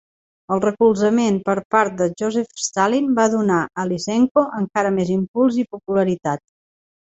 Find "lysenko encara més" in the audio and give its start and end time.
3.93-5.15